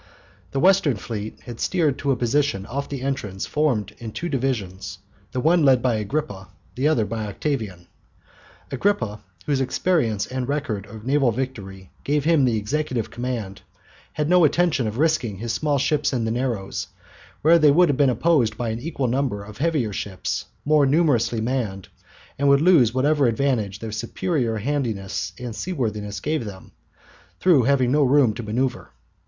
[0.49, 4.97] The Western fleet had steered to a position off the entrance formed in two divisions,
[5.31, 7.85] the one led by Agrippa, the other by Octavian.
[8.71, 13.61] Agrippa, whose experience and record of naval victory gave him the executive command,
[14.13, 16.87] had no intention of risking his small ships in the narrows,
[17.43, 21.41] where they would have been opposed by an equal number of heavier ships, more numerously
[21.41, 21.89] manned,
[22.39, 26.71] and would lose whatever advantage their superior handiness and seaworthiness gave them,
[27.39, 28.89] through having no room to manoeuvre.